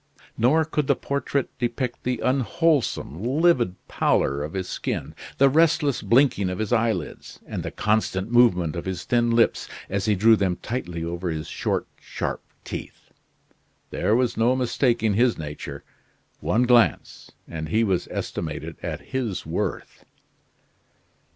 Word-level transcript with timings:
Nor 0.35 0.65
could 0.65 0.87
the 0.87 0.95
portrait 0.95 1.55
depict 1.59 2.01
the 2.01 2.19
unwholesome, 2.25 3.21
livid 3.23 3.75
pallor 3.87 4.41
of 4.43 4.53
his 4.53 4.67
skin, 4.67 5.13
the 5.37 5.47
restless 5.47 6.01
blinking 6.01 6.49
of 6.49 6.57
his 6.57 6.73
eyelids, 6.73 7.39
and 7.45 7.61
the 7.61 7.69
constant 7.69 8.31
movement 8.31 8.75
of 8.75 8.85
his 8.85 9.03
thin 9.03 9.29
lips 9.29 9.69
as 9.91 10.05
he 10.05 10.15
drew 10.15 10.35
them 10.35 10.55
tightly 10.55 11.03
over 11.03 11.29
his 11.29 11.47
short, 11.47 11.85
sharp 11.99 12.41
teeth. 12.63 13.11
There 13.91 14.15
was 14.15 14.35
no 14.37 14.55
mistaking 14.55 15.13
his 15.13 15.37
nature; 15.37 15.83
one 16.39 16.63
glance 16.63 17.29
and 17.47 17.69
he 17.69 17.83
was 17.83 18.07
estimated 18.09 18.77
at 18.81 19.01
his 19.01 19.45
worth. 19.45 20.03